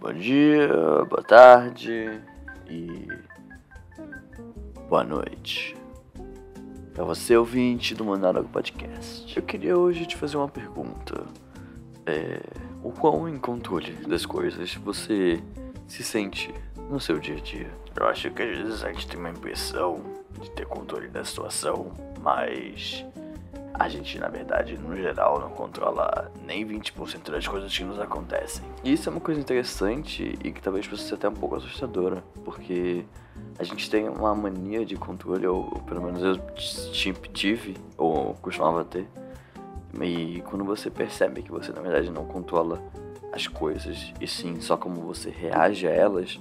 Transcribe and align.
Bom 0.00 0.12
dia, 0.12 0.68
boa 1.10 1.24
tarde 1.24 2.22
e 2.70 3.08
boa 4.88 5.02
noite. 5.02 5.76
Para 6.94 7.02
você 7.02 7.36
ouvinte 7.36 7.96
do 7.96 8.04
Monólogo 8.04 8.48
Podcast, 8.48 9.36
eu 9.36 9.42
queria 9.42 9.76
hoje 9.76 10.06
te 10.06 10.14
fazer 10.14 10.36
uma 10.36 10.48
pergunta. 10.48 11.26
É, 12.06 12.40
o 12.80 12.92
quão 12.92 13.28
em 13.28 13.38
controle 13.38 13.90
das 14.06 14.24
coisas 14.24 14.72
você 14.76 15.42
se 15.88 16.04
sente 16.04 16.54
no 16.88 17.00
seu 17.00 17.18
dia 17.18 17.36
a 17.36 17.40
dia? 17.40 17.70
Eu 17.96 18.06
acho 18.06 18.30
que 18.30 18.40
às 18.40 18.56
vezes 18.56 18.84
a 18.84 18.92
gente 18.92 19.08
tem 19.08 19.18
uma 19.18 19.30
impressão 19.30 20.00
de 20.40 20.48
ter 20.52 20.64
controle 20.64 21.08
da 21.08 21.24
situação, 21.24 21.90
mas 22.22 23.04
a 23.78 23.88
gente, 23.88 24.18
na 24.18 24.28
verdade, 24.28 24.76
no 24.76 24.96
geral, 24.96 25.38
não 25.40 25.50
controla 25.50 26.32
nem 26.44 26.66
20% 26.66 27.30
das 27.30 27.46
coisas 27.46 27.76
que 27.76 27.84
nos 27.84 28.00
acontecem. 28.00 28.64
E 28.82 28.92
isso 28.92 29.08
é 29.08 29.12
uma 29.12 29.20
coisa 29.20 29.40
interessante 29.40 30.36
e 30.42 30.50
que 30.50 30.60
talvez 30.60 30.86
possa 30.86 31.04
ser 31.04 31.14
até 31.14 31.28
um 31.28 31.34
pouco 31.34 31.54
assustadora, 31.54 32.24
porque 32.44 33.04
a 33.56 33.62
gente 33.62 33.88
tem 33.88 34.08
uma 34.08 34.34
mania 34.34 34.84
de 34.84 34.96
controle, 34.96 35.46
ou, 35.46 35.64
pelo 35.86 36.02
menos 36.02 36.22
eu 36.22 36.36
tive, 37.32 37.76
ou 37.96 38.34
costumava 38.34 38.84
ter. 38.84 39.06
E 40.00 40.42
quando 40.46 40.64
você 40.64 40.90
percebe 40.90 41.42
que 41.42 41.50
você, 41.50 41.72
na 41.72 41.80
verdade, 41.80 42.10
não 42.10 42.24
controla 42.24 42.82
as 43.32 43.46
coisas, 43.46 44.12
e 44.20 44.26
sim 44.26 44.60
só 44.60 44.76
como 44.76 45.02
você 45.02 45.30
reage 45.30 45.86
a 45.86 45.90
elas, 45.90 46.38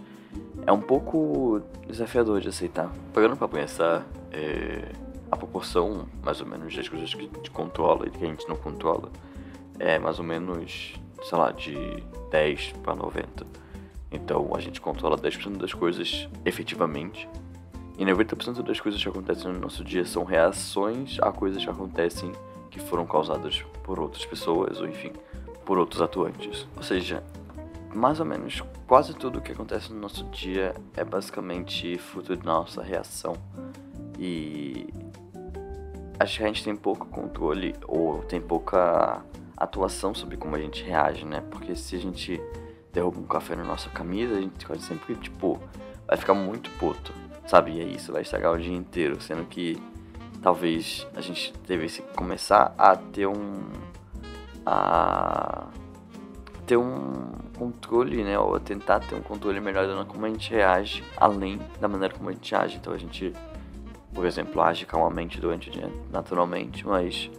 é 0.65 0.71
um 0.71 0.81
pouco 0.81 1.61
desafiador 1.87 2.41
de 2.41 2.49
aceitar. 2.49 2.91
Pagando 3.13 3.37
pra 3.37 3.47
pensar, 3.47 4.05
é 4.31 4.91
a 5.31 5.37
proporção, 5.37 6.07
mais 6.23 6.41
ou 6.41 6.47
menos, 6.47 6.75
das 6.75 6.87
coisas 6.87 7.13
que 7.13 7.21
a 7.21 7.37
gente 7.37 7.51
controla 7.51 8.07
e 8.07 8.09
que 8.09 8.23
a 8.23 8.27
gente 8.27 8.47
não 8.47 8.55
controla 8.55 9.11
é 9.79 9.99
mais 9.99 10.19
ou 10.19 10.25
menos, 10.25 10.95
sei 11.23 11.37
lá, 11.37 11.51
de 11.51 11.75
10 12.31 12.73
para 12.83 12.95
90. 12.95 13.45
Então 14.11 14.55
a 14.55 14.59
gente 14.59 14.79
controla 14.79 15.17
10% 15.17 15.57
das 15.57 15.73
coisas 15.73 16.27
efetivamente. 16.45 17.27
E 17.97 18.05
90% 18.05 18.61
das 18.61 18.79
coisas 18.79 19.01
que 19.01 19.09
acontecem 19.09 19.51
no 19.51 19.59
nosso 19.59 19.83
dia 19.83 20.05
são 20.05 20.23
reações 20.23 21.17
a 21.19 21.31
coisas 21.31 21.63
que 21.63 21.69
acontecem 21.69 22.31
que 22.69 22.79
foram 22.79 23.05
causadas 23.05 23.63
por 23.83 23.99
outras 23.99 24.25
pessoas, 24.25 24.79
ou 24.79 24.87
enfim, 24.87 25.11
por 25.65 25.77
outros 25.77 26.01
atuantes. 26.01 26.67
Ou 26.75 26.83
seja, 26.83 27.23
mais 27.93 28.19
ou 28.19 28.25
menos 28.25 28.61
quase 28.85 29.13
tudo 29.15 29.41
que 29.41 29.51
acontece 29.51 29.91
no 29.91 29.99
nosso 29.99 30.23
dia 30.25 30.75
é 30.95 31.03
basicamente 31.03 31.97
fruto 31.97 32.35
de 32.35 32.45
nossa 32.45 32.83
reação. 32.83 33.33
E 34.17 34.87
acho 36.19 36.37
que 36.37 36.43
a 36.43 36.47
gente 36.47 36.63
tem 36.63 36.75
pouco 36.75 37.05
controle 37.07 37.75
ou 37.87 38.19
tem 38.23 38.41
pouca 38.41 39.23
atuação 39.55 40.13
sobre 40.13 40.37
como 40.37 40.55
a 40.55 40.59
gente 40.59 40.83
reage, 40.83 41.25
né? 41.25 41.43
Porque 41.49 41.75
se 41.75 41.95
a 41.95 41.99
gente 41.99 42.41
derruba 42.93 43.19
um 43.19 43.23
café 43.23 43.55
na 43.55 43.63
nossa 43.63 43.89
camisa, 43.89 44.35
a 44.35 44.41
gente 44.41 44.65
quase 44.65 44.81
sempre, 44.83 45.15
tipo, 45.15 45.59
vai 46.07 46.17
ficar 46.17 46.33
muito 46.33 46.69
puto, 46.71 47.13
sabe? 47.45 47.71
E 47.71 47.81
é 47.81 47.83
isso, 47.83 48.11
vai 48.11 48.21
estragar 48.21 48.53
o 48.53 48.57
dia 48.57 48.75
inteiro, 48.75 49.21
sendo 49.21 49.45
que 49.45 49.77
talvez 50.41 51.07
a 51.15 51.21
gente 51.21 51.53
devesse 51.67 52.01
começar 52.15 52.73
a 52.77 52.95
ter 52.95 53.27
um. 53.27 53.63
a. 54.65 55.67
ter 56.65 56.77
um 56.77 57.31
controle, 57.57 58.23
né? 58.23 58.37
Ou 58.39 58.59
tentar 58.59 58.99
ter 58.99 59.15
um 59.15 59.21
controle 59.21 59.59
melhor 59.59 59.87
de 59.87 60.05
como 60.09 60.25
a 60.25 60.29
gente 60.29 60.51
reage, 60.51 61.03
além 61.17 61.59
da 61.79 61.87
maneira 61.87 62.13
como 62.15 62.29
a 62.29 62.31
gente 62.31 62.55
age. 62.55 62.77
Então 62.77 62.93
a 62.93 62.97
gente 62.97 63.33
por 64.13 64.25
exemplo, 64.25 64.61
age 64.61 64.85
calmamente 64.85 65.39
durante 65.39 65.69
o 65.69 65.71
dia 65.71 65.91
naturalmente, 66.11 66.85
mas 66.85 67.29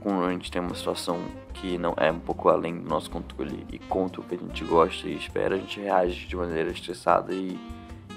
quando 0.00 0.24
a 0.24 0.32
gente 0.32 0.50
tem 0.50 0.60
uma 0.60 0.74
situação 0.74 1.20
que 1.54 1.78
não 1.78 1.94
é 1.96 2.10
um 2.10 2.18
pouco 2.18 2.48
além 2.48 2.80
do 2.80 2.88
nosso 2.88 3.10
controle 3.10 3.66
e 3.70 3.78
contra 3.78 4.20
o 4.20 4.24
que 4.24 4.34
a 4.34 4.38
gente 4.38 4.64
gosta 4.64 5.08
e 5.08 5.16
espera, 5.16 5.54
a 5.54 5.58
gente 5.58 5.80
reage 5.80 6.26
de 6.26 6.36
maneira 6.36 6.70
estressada 6.70 7.32
e 7.32 7.58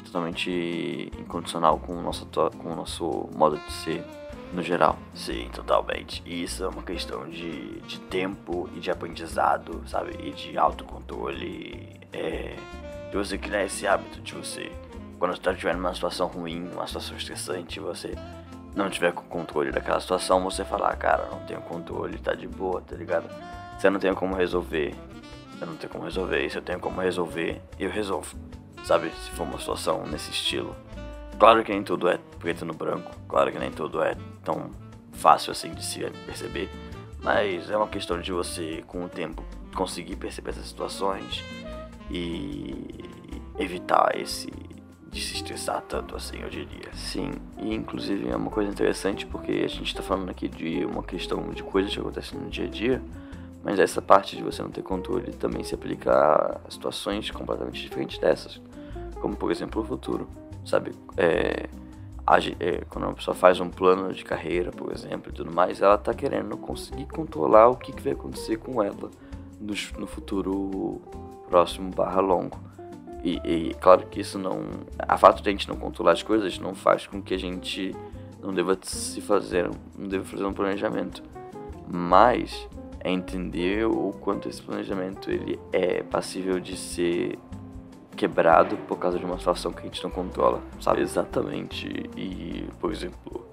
totalmente 0.03 1.11
incondicional 1.19 1.77
com 1.77 1.94
o 1.94 2.01
nosso, 2.01 2.25
com 2.57 2.71
o 2.71 2.75
nosso 2.75 3.29
modo 3.35 3.57
de 3.57 3.71
ser 3.71 4.03
no 4.53 4.63
geral. 4.63 4.97
Sim, 5.13 5.49
totalmente. 5.53 6.23
E 6.25 6.44
isso 6.44 6.63
é 6.63 6.67
uma 6.67 6.81
questão 6.81 7.29
de, 7.29 7.81
de 7.81 7.99
tempo 7.99 8.69
e 8.75 8.79
de 8.79 8.89
aprendizado, 8.89 9.83
sabe? 9.85 10.15
E 10.23 10.31
de 10.31 10.57
autocontrole. 10.57 11.99
É, 12.13 12.55
de 13.11 13.17
você 13.17 13.38
criar 13.38 13.65
esse 13.65 13.85
hábito 13.85 14.21
de 14.21 14.33
você 14.33 14.71
quando 15.17 15.35
você 15.35 15.49
estiver 15.51 15.75
numa 15.75 15.93
situação 15.93 16.27
ruim, 16.27 16.69
uma 16.73 16.87
situação 16.87 17.15
estressante, 17.17 17.79
você 17.79 18.15
não 18.75 18.89
tiver 18.89 19.13
com 19.13 19.23
controle 19.23 19.71
daquela 19.71 19.99
situação, 19.99 20.43
você 20.43 20.65
falar, 20.65 20.89
ah, 20.89 20.95
cara, 20.95 21.27
não 21.31 21.39
tenho 21.45 21.61
controle, 21.61 22.17
tá 22.17 22.33
de 22.33 22.47
boa, 22.47 22.81
tá 22.81 22.95
ligado? 22.95 23.29
Eu 23.81 23.91
não 23.91 23.99
tenho 23.99 24.15
como 24.15 24.35
resolver, 24.35 24.95
eu 25.61 25.67
não 25.67 25.75
tenho 25.75 25.91
como 25.91 26.03
resolver. 26.03 26.49
Se 26.49 26.57
eu 26.57 26.61
tenho 26.61 26.79
como 26.79 27.01
resolver, 27.01 27.61
eu 27.79 27.89
resolvo. 27.89 28.35
Sabe? 28.83 29.11
Se 29.11 29.29
for 29.31 29.43
uma 29.43 29.59
situação 29.59 30.05
nesse 30.07 30.31
estilo. 30.31 30.75
Claro 31.37 31.63
que 31.63 31.71
nem 31.71 31.83
tudo 31.83 32.07
é 32.07 32.17
preto 32.39 32.65
no 32.65 32.73
branco, 32.73 33.11
claro 33.27 33.51
que 33.51 33.59
nem 33.59 33.69
tudo 33.71 34.01
é 34.01 34.15
tão 34.43 34.71
fácil 35.11 35.51
assim 35.51 35.73
de 35.73 35.83
se 35.83 35.99
perceber, 36.25 36.69
mas 37.21 37.69
é 37.69 37.75
uma 37.75 37.87
questão 37.87 38.19
de 38.19 38.31
você, 38.31 38.83
com 38.87 39.03
o 39.03 39.09
tempo, 39.09 39.43
conseguir 39.75 40.15
perceber 40.15 40.51
essas 40.51 40.67
situações 40.67 41.43
e 42.09 42.87
evitar 43.59 44.15
esse 44.15 44.49
de 45.15 45.21
se 45.21 45.35
estressar 45.35 45.81
tanto 45.81 46.13
assim, 46.13 46.37
eu 46.41 46.49
diria. 46.49 46.93
Sim, 46.93 47.31
e 47.57 47.73
inclusive 47.73 48.29
é 48.29 48.35
uma 48.35 48.51
coisa 48.51 48.69
interessante 48.69 49.25
porque 49.25 49.51
a 49.63 49.67
gente 49.67 49.85
está 49.85 50.03
falando 50.03 50.29
aqui 50.29 50.49
de 50.49 50.83
uma 50.85 51.01
questão 51.01 51.49
de 51.51 51.63
coisas 51.63 51.93
que 51.93 51.99
acontecem 51.99 52.37
no 52.37 52.49
dia 52.49 52.65
a 52.65 52.67
dia, 52.67 53.01
mas 53.63 53.79
essa 53.79 54.01
parte 54.01 54.35
de 54.35 54.43
você 54.43 54.61
não 54.61 54.69
ter 54.69 54.83
controle 54.83 55.31
também 55.31 55.63
se 55.63 55.73
aplica 55.73 56.59
a 56.65 56.69
situações 56.69 57.31
completamente 57.31 57.81
diferentes 57.81 58.17
dessas, 58.19 58.61
como 59.21 59.37
por 59.37 59.51
exemplo 59.51 59.81
o 59.81 59.85
futuro, 59.85 60.27
sabe? 60.65 60.91
É, 61.15 61.69
é, 62.59 62.83
quando 62.89 63.05
uma 63.05 63.13
pessoa 63.13 63.33
faz 63.33 63.61
um 63.61 63.69
plano 63.69 64.11
de 64.11 64.25
carreira, 64.25 64.69
por 64.69 64.91
exemplo, 64.91 65.31
e 65.31 65.33
tudo 65.33 65.49
mais, 65.49 65.81
ela 65.81 65.95
está 65.95 66.13
querendo 66.13 66.57
conseguir 66.57 67.05
controlar 67.05 67.69
o 67.69 67.77
que, 67.77 67.93
que 67.93 68.03
vai 68.03 68.11
acontecer 68.11 68.57
com 68.57 68.83
ela 68.83 69.09
no, 69.61 69.73
no 69.97 70.07
futuro 70.07 71.01
próximo 71.47 71.89
barra 71.89 72.19
longo. 72.19 72.59
E, 73.25 73.41
e, 73.44 73.74
claro 73.81 74.06
que 74.06 74.22
isso 74.22 74.38
não. 74.38 74.62
A 75.00 75.18
fato 75.18 75.41
de 75.41 75.50
a 75.50 75.52
gente 75.52 75.68
não 75.68 75.75
controlar 75.75 76.12
as 76.12 76.22
coisas 76.22 76.59
não 76.59 76.75
faz 76.75 77.08
com 77.08 77.19
que 77.19 77.34
a 77.34 77.40
gente 77.40 77.91
não 78.40 78.53
deva 78.53 78.78
se 78.80 79.19
fazer, 79.19 79.68
não 79.97 80.08
deva 80.08 80.24
fazer 80.24 80.46
um 80.46 80.53
planejamento. 80.53 81.24
Mas 81.88 82.68
é 83.00 83.12
entender 83.12 83.88
o 83.88 84.13
quanto 84.22 84.47
esse 84.47 84.62
planejamento 84.62 85.31
ele 85.31 85.59
é 85.74 86.03
passível 86.03 86.59
de 86.59 86.78
ser 86.78 87.40
quebrado 88.16 88.78
por 88.88 89.00
causa 89.00 89.18
de 89.18 89.25
uma 89.25 89.40
situação 89.40 89.74
que 89.74 89.80
a 89.80 89.86
gente 89.86 90.03
não 90.03 90.12
controla, 90.12 90.62
sabe? 90.80 91.02
Exatamente. 91.02 91.88
E, 92.16 92.69
por 92.80 92.92
exemplo, 92.92 93.47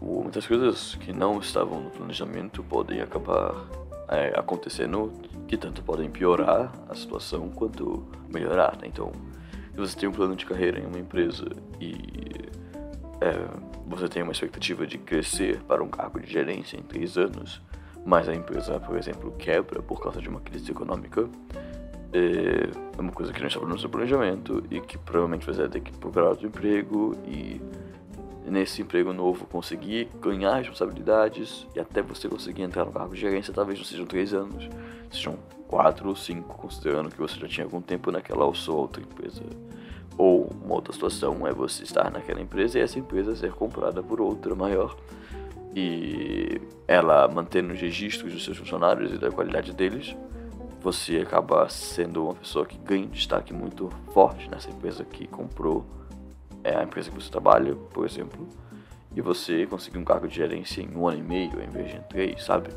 muitas 0.00 0.46
coisas 0.46 0.94
que 0.94 1.12
não 1.12 1.40
estavam 1.40 1.80
no 1.80 1.90
planejamento 1.90 2.62
podem 2.62 3.00
acabar 3.00 3.52
é, 4.08 4.32
acontecendo 4.38 5.12
que 5.46 5.56
tanto 5.56 5.82
podem 5.82 6.10
piorar 6.10 6.72
a 6.88 6.94
situação 6.94 7.48
quanto 7.50 8.04
melhorar. 8.32 8.76
Né? 8.80 8.88
Então, 8.88 9.12
se 9.72 9.78
você 9.78 9.98
tem 9.98 10.08
um 10.08 10.12
plano 10.12 10.34
de 10.34 10.44
carreira 10.44 10.78
em 10.78 10.86
uma 10.86 10.98
empresa 10.98 11.46
e 11.80 11.94
é, 13.20 13.32
você 13.86 14.08
tem 14.08 14.22
uma 14.22 14.32
expectativa 14.32 14.86
de 14.86 14.98
crescer 14.98 15.62
para 15.62 15.82
um 15.82 15.88
cargo 15.88 16.20
de 16.20 16.30
gerência 16.30 16.76
em 16.76 16.82
três 16.82 17.16
anos, 17.16 17.62
mas 18.04 18.28
a 18.28 18.34
empresa, 18.34 18.78
por 18.78 18.96
exemplo, 18.96 19.32
quebra 19.38 19.82
por 19.82 20.00
causa 20.00 20.20
de 20.20 20.28
uma 20.28 20.40
crise 20.40 20.70
econômica, 20.70 21.28
é, 22.12 22.70
é 22.96 23.00
uma 23.00 23.12
coisa 23.12 23.32
que 23.32 23.40
não 23.40 23.48
estava 23.48 23.66
no 23.66 23.78
seu 23.78 23.88
planejamento 23.88 24.62
e 24.70 24.80
que 24.80 24.96
provavelmente 24.96 25.44
você 25.44 25.60
vai 25.60 25.68
ter 25.68 25.80
que 25.80 25.92
procurar 25.92 26.30
outro 26.30 26.46
emprego 26.46 27.16
e 27.26 27.60
nesse 28.46 28.82
emprego 28.82 29.12
novo 29.12 29.46
conseguir 29.46 30.08
ganhar 30.20 30.56
responsabilidades 30.56 31.66
e 31.74 31.80
até 31.80 32.00
você 32.00 32.28
conseguir 32.28 32.62
entrar 32.62 32.84
no 32.84 32.92
cargo 32.92 33.14
de 33.14 33.20
gerência, 33.20 33.52
talvez 33.52 33.78
não 33.78 33.84
sejam 33.84 34.06
três 34.06 34.32
anos, 34.32 34.68
sejam 35.10 35.36
quatro 35.66 36.08
ou 36.08 36.16
cinco, 36.16 36.56
considerando 36.56 37.10
que 37.10 37.18
você 37.18 37.38
já 37.38 37.48
tinha 37.48 37.64
algum 37.64 37.80
tempo 37.80 38.10
naquela 38.10 38.44
ou 38.44 38.54
sua 38.54 38.76
outra 38.76 39.02
empresa. 39.02 39.42
Ou 40.16 40.50
uma 40.64 40.74
outra 40.74 40.92
situação 40.92 41.46
é 41.46 41.52
você 41.52 41.82
estar 41.82 42.10
naquela 42.10 42.40
empresa 42.40 42.78
e 42.78 42.82
essa 42.82 42.98
empresa 42.98 43.34
ser 43.36 43.52
comprada 43.52 44.02
por 44.02 44.20
outra 44.20 44.54
maior 44.54 44.96
e 45.74 46.58
ela 46.88 47.28
mantendo 47.28 47.74
os 47.74 47.80
registros 47.80 48.32
dos 48.32 48.42
seus 48.42 48.56
funcionários 48.56 49.12
e 49.12 49.18
da 49.18 49.30
qualidade 49.30 49.74
deles, 49.74 50.16
você 50.80 51.18
acaba 51.18 51.68
sendo 51.68 52.24
uma 52.24 52.34
pessoa 52.34 52.64
que 52.64 52.78
ganha 52.78 53.06
destaque 53.06 53.52
muito 53.52 53.90
forte 54.14 54.48
nessa 54.48 54.70
empresa 54.70 55.04
que 55.04 55.26
comprou 55.26 55.84
é 56.66 56.76
a 56.76 56.82
empresa 56.82 57.10
que 57.10 57.22
você 57.22 57.30
trabalha, 57.30 57.74
por 57.74 58.04
exemplo, 58.04 58.46
e 59.14 59.20
você 59.20 59.66
conseguir 59.66 59.98
um 59.98 60.04
cargo 60.04 60.26
de 60.26 60.34
gerência 60.34 60.82
em 60.82 60.94
um 60.96 61.06
ano 61.06 61.18
e 61.18 61.22
meio 61.22 61.52
ao 61.54 61.62
invés 61.62 61.90
de 61.90 61.96
em 61.96 62.02
três, 62.02 62.44
sabe? 62.44 62.68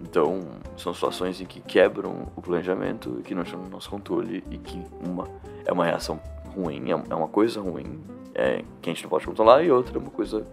Então, 0.00 0.40
são 0.76 0.94
situações 0.94 1.40
em 1.40 1.46
que 1.46 1.60
quebram 1.60 2.28
o 2.36 2.42
planejamento 2.42 3.20
que 3.24 3.34
não 3.34 3.42
estão 3.42 3.60
no 3.60 3.68
nosso 3.68 3.90
controle 3.90 4.44
e 4.50 4.58
que 4.58 4.82
uma 5.06 5.28
é 5.64 5.72
uma 5.72 5.84
reação 5.84 6.20
ruim, 6.54 6.90
é, 6.90 6.92
é 6.92 7.14
uma 7.14 7.28
coisa 7.28 7.60
ruim 7.60 8.00
é, 8.34 8.64
que 8.80 8.90
a 8.90 8.92
gente 8.92 9.02
não 9.02 9.10
pode 9.10 9.26
controlar 9.26 9.62
e 9.62 9.70
outra 9.70 9.98
é 9.98 10.00
uma 10.00 10.10
coisa 10.10 10.46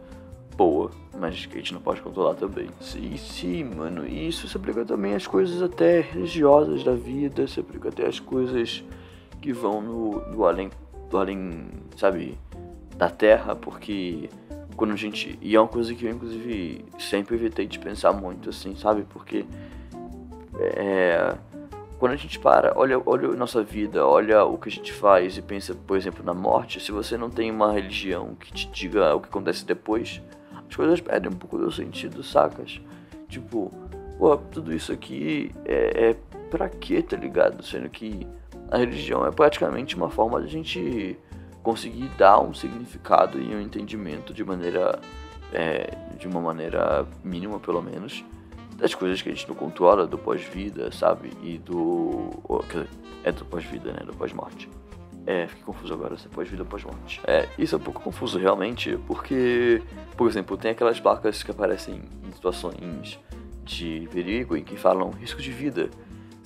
boa, 0.55 0.91
mas 1.17 1.45
que 1.45 1.53
a 1.53 1.57
gente 1.57 1.73
não 1.73 1.81
pode 1.81 2.01
controlar 2.01 2.33
também. 2.33 2.69
Sim, 2.81 3.15
sim, 3.17 3.63
mano. 3.63 4.05
Isso 4.07 4.47
se 4.47 4.57
aplica 4.57 4.83
também 4.83 5.13
às 5.13 5.27
coisas 5.27 5.61
até 5.61 6.01
religiosas 6.01 6.83
da 6.83 6.93
vida, 6.93 7.47
se 7.47 7.59
aplica 7.59 7.89
até 7.89 8.07
às 8.07 8.19
coisas 8.19 8.83
que 9.41 9.53
vão 9.53 9.81
no, 9.81 10.19
no 10.31 10.45
além, 10.45 10.69
do 11.09 11.17
além, 11.17 11.67
sabe, 11.95 12.37
da 12.97 13.09
Terra, 13.09 13.55
porque 13.55 14.29
quando 14.75 14.91
a 14.91 14.95
gente. 14.95 15.37
E 15.41 15.55
é 15.55 15.59
uma 15.59 15.67
coisa 15.67 15.93
que 15.93 16.05
eu, 16.05 16.11
inclusive, 16.11 16.85
sempre 16.99 17.35
evitei 17.35 17.65
de 17.65 17.79
pensar 17.79 18.13
muito, 18.13 18.49
assim, 18.49 18.75
sabe? 18.75 19.05
Porque. 19.09 19.45
É, 20.59 21.35
quando 21.99 22.11
a 22.11 22.15
gente 22.15 22.37
para, 22.37 22.73
olha, 22.75 23.01
olha 23.05 23.29
a 23.29 23.35
nossa 23.35 23.63
vida, 23.63 24.05
olha 24.05 24.43
o 24.45 24.57
que 24.57 24.69
a 24.69 24.71
gente 24.71 24.93
faz 24.93 25.35
e 25.37 25.41
pensa, 25.41 25.73
por 25.73 25.97
exemplo, 25.97 26.23
na 26.23 26.33
morte, 26.33 26.79
se 26.79 26.91
você 26.91 27.17
não 27.17 27.29
tem 27.29 27.49
uma 27.49 27.73
religião 27.73 28.35
que 28.35 28.51
te 28.51 28.67
diga 28.67 29.15
o 29.15 29.19
que 29.19 29.27
acontece 29.27 29.65
depois, 29.65 30.21
as 30.69 30.75
coisas 30.75 31.01
perdem 31.01 31.31
um 31.31 31.35
pouco 31.35 31.57
do 31.57 31.71
sentido, 31.71 32.23
sacas? 32.23 32.79
Tipo, 33.27 33.71
pô, 34.19 34.37
tudo 34.37 34.73
isso 34.73 34.91
aqui 34.91 35.51
é, 35.65 36.09
é 36.09 36.15
pra 36.51 36.69
quê, 36.69 37.01
tá 37.01 37.17
ligado? 37.17 37.63
Sendo 37.63 37.89
que 37.89 38.27
a 38.69 38.77
religião 38.77 39.25
é 39.25 39.31
praticamente 39.31 39.95
uma 39.95 40.09
forma 40.09 40.39
de 40.39 40.45
a 40.45 40.49
gente 40.49 41.17
conseguir 41.67 42.07
dar 42.17 42.39
um 42.39 42.53
significado 42.53 43.41
e 43.41 43.53
um 43.53 43.59
entendimento 43.59 44.33
de 44.33 44.41
maneira 44.41 45.01
é, 45.51 45.97
de 46.17 46.25
uma 46.25 46.39
maneira 46.39 47.05
mínima 47.21 47.59
pelo 47.59 47.81
menos 47.81 48.23
das 48.77 48.95
coisas 48.95 49.21
que 49.21 49.27
a 49.27 49.33
gente 49.33 49.49
não 49.49 49.53
controla 49.53 50.07
do 50.07 50.17
pós-vida 50.17 50.89
sabe? 50.93 51.29
E 51.43 51.57
do 51.57 52.31
é 53.21 53.33
do 53.33 53.43
pós-vida 53.43 53.91
né? 53.91 53.99
Do 54.05 54.13
pós-morte. 54.13 54.69
É 55.25 55.45
fiquei 55.45 55.65
confuso 55.65 55.93
agora 55.93 56.17
se 56.17 56.27
é 56.27 56.29
pós-vida 56.29 56.63
ou 56.63 56.69
pós-morte. 56.69 57.19
É 57.27 57.49
isso 57.59 57.75
é 57.75 57.77
um 57.77 57.81
pouco 57.81 57.99
confuso 57.99 58.39
realmente 58.39 58.97
porque 59.05 59.83
por 60.15 60.29
exemplo 60.29 60.55
tem 60.55 60.71
aquelas 60.71 61.01
placas 61.01 61.43
que 61.43 61.51
aparecem 61.51 62.01
em 62.25 62.31
situações 62.31 63.19
de 63.65 64.07
perigo 64.09 64.55
e 64.55 64.61
que 64.61 64.77
falam 64.77 65.09
risco 65.09 65.41
de 65.41 65.51
vida 65.51 65.89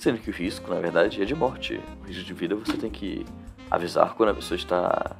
Sendo 0.02 0.18
que 0.18 0.30
o 0.30 0.32
risco, 0.32 0.68
na 0.68 0.80
verdade, 0.80 1.22
é 1.22 1.24
de 1.24 1.32
morte. 1.32 1.80
O 2.02 2.08
risco 2.08 2.24
de 2.24 2.34
vida 2.34 2.56
você 2.56 2.76
tem 2.76 2.90
que 2.90 3.24
avisar 3.72 4.14
quando 4.14 4.30
a 4.30 4.34
pessoa 4.34 4.56
está. 4.56 5.16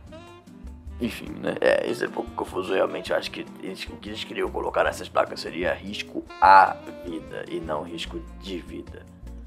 Enfim, 1.01 1.31
né? 1.31 1.57
É, 1.61 1.91
isso 1.91 2.05
é 2.05 2.09
um 2.09 2.13
pouco 2.13 2.31
confuso. 2.33 2.75
Realmente, 2.75 3.11
eu 3.11 3.17
acho 3.17 3.31
que 3.31 3.47
eles, 3.63 3.85
o 3.87 3.97
que 3.97 4.11
eles 4.11 4.23
queriam 4.23 4.51
colocar 4.51 4.85
nessas 4.85 5.09
placas 5.09 5.41
seria 5.41 5.73
risco 5.73 6.23
à 6.41 6.77
vida 7.05 7.45
e 7.49 7.59
não 7.59 7.83
risco 7.83 8.21
de 8.41 8.59
vida. 8.59 9.05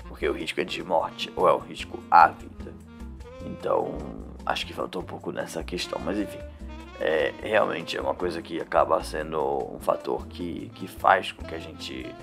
Porque 0.07 0.27
o 0.27 0.33
risco 0.33 0.59
é 0.59 0.63
de 0.63 0.83
morte 0.83 1.31
ou 1.35 1.47
é 1.47 1.53
o 1.53 1.57
risco 1.57 1.99
à 2.09 2.27
vida. 2.27 2.73
Então, 3.45 3.95
acho 4.45 4.65
que 4.65 4.73
faltou 4.73 5.01
um 5.01 5.05
pouco 5.05 5.31
nessa 5.31 5.63
questão. 5.63 5.99
Mas 6.03 6.17
enfim, 6.17 6.39
é, 6.99 7.33
realmente 7.41 7.95
é 7.95 8.01
uma 8.01 8.15
coisa 8.15 8.41
que 8.41 8.59
acaba 8.59 9.01
sendo 9.03 9.39
um 9.73 9.79
fator 9.79 10.25
que, 10.27 10.71
que 10.75 10.87
faz 10.87 11.31
com 11.31 11.45
que 11.45 11.55
a 11.55 11.59
gente 11.59 12.13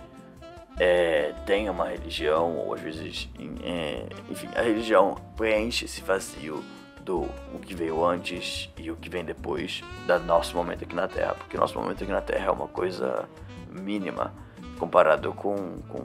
é, 0.78 1.32
tenha 1.46 1.70
uma 1.70 1.88
religião, 1.88 2.56
ou 2.56 2.74
às 2.74 2.80
vezes, 2.80 3.28
é, 3.62 4.06
enfim, 4.30 4.48
a 4.54 4.62
religião 4.62 5.16
preenche 5.36 5.84
esse 5.84 6.00
vazio 6.00 6.62
do 7.04 7.22
o 7.52 7.58
que 7.60 7.74
veio 7.74 8.04
antes 8.04 8.70
e 8.76 8.90
o 8.90 8.96
que 8.96 9.08
vem 9.08 9.24
depois 9.24 9.82
do 10.06 10.18
nosso 10.20 10.56
momento 10.56 10.84
aqui 10.84 10.94
na 10.94 11.08
Terra, 11.08 11.34
porque 11.34 11.56
nosso 11.56 11.78
momento 11.78 12.02
aqui 12.02 12.12
na 12.12 12.20
Terra 12.20 12.46
é 12.46 12.50
uma 12.50 12.68
coisa 12.68 13.28
mínima 13.68 14.32
comparado 14.78 15.32
com, 15.32 15.78
com 15.88 16.02